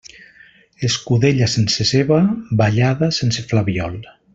Escudella 0.87 1.51
sense 1.57 1.87
ceba, 1.91 2.21
ballada 2.65 3.15
sense 3.23 3.49
flabiol. 3.53 4.05